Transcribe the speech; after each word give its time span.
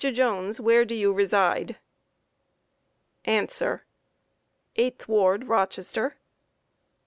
Jones, 0.01 0.59
where 0.59 0.83
do 0.83 0.95
you 0.95 1.13
reside? 1.13 1.75
A. 3.27 3.45
8th 3.45 5.07
ward, 5.07 5.45
Rochester. 5.47 6.17